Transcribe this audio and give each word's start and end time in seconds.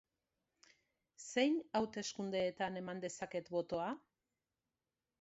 Zein 1.25 1.59
hauteskundeetan 1.81 2.83
eman 2.85 3.05
dezaket 3.07 3.55
botoa? 3.59 3.95